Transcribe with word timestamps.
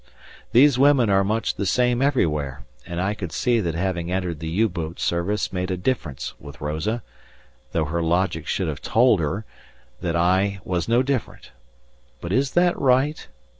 These 0.51 0.79
women 0.79 1.11
are 1.11 1.23
much 1.23 1.53
the 1.53 1.65
same 1.67 2.01
everywhere, 2.01 2.65
and 2.87 2.99
I 2.99 3.13
could 3.13 3.31
see 3.31 3.59
that 3.59 3.75
having 3.75 4.11
entered 4.11 4.39
the 4.39 4.47
U 4.49 4.67
boat 4.67 4.99
service 4.99 5.53
made 5.53 5.69
a 5.69 5.77
difference 5.77 6.33
with 6.39 6.59
Rosa, 6.59 7.03
though 7.71 7.85
her 7.85 8.01
logic 8.01 8.47
should 8.47 8.67
have 8.67 8.81
told 8.81 9.19
her 9.19 9.45
that 10.01 10.15
I 10.15 10.59
was 10.63 10.87
no 10.87 11.03
different. 11.03 11.51
But 12.19 12.33
is 12.33 12.53
that 12.53 12.75
right? 12.81 13.27